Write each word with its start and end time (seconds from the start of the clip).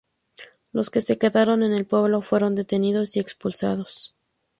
Los 0.71 0.89
que 0.89 0.99
se 0.99 1.19
quedaron 1.19 1.61
en 1.61 1.73
el 1.73 1.85
pueblo 1.85 2.23
fueron 2.23 2.55
detenidos 2.55 3.15
y 3.15 3.19
expulsados. 3.19 4.15